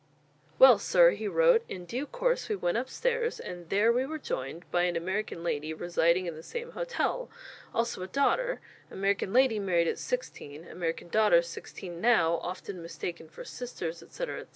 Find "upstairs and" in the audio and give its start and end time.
2.79-3.69